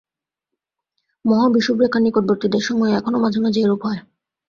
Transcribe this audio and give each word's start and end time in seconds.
মহা-বিষুবরেখার 1.25 2.01
নিকটবর্তী 2.03 2.47
দেশসমূহে 2.49 2.91
এখনও 2.95 3.23
মাঝে 3.23 3.39
মাঝে 3.39 3.59
এইরূপ 3.61 3.81
হয়। 3.85 4.01